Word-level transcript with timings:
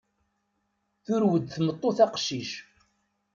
Turew-d 1.05 1.45
tmeṭṭut 1.53 1.97
aqcic. 2.05 2.51